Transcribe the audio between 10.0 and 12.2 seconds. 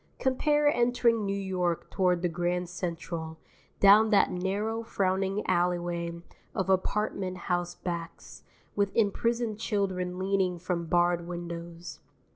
leaning from barred windows.